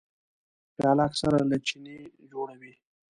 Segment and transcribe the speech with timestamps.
[0.75, 1.97] پیاله اکثره له چیني
[2.31, 2.73] جوړه وي.